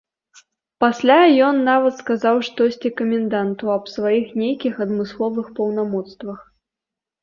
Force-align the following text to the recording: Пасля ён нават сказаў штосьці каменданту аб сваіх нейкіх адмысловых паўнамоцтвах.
Пасля 0.83 1.17
ён 1.47 1.55
нават 1.71 1.93
сказаў 2.01 2.41
штосьці 2.49 2.93
каменданту 3.03 3.63
аб 3.77 3.83
сваіх 3.95 4.27
нейкіх 4.43 4.85
адмысловых 4.91 5.57
паўнамоцтвах. 5.57 6.39